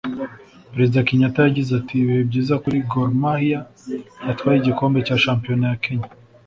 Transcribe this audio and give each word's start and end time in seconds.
Perezida 0.73 1.05
Kenyatta 1.07 1.39
yagize 1.41 1.71
ati 1.79 1.93
“Ibihe 2.01 2.21
byiza 2.29 2.53
kuri 2.63 2.77
Gor 2.89 3.09
Mahia 3.21 3.59
yatwaye 4.27 4.57
igikombe 4.59 4.97
cya 5.07 5.17
shampiyona 5.23 5.65
ya 5.71 5.79
Kenya 5.83 6.09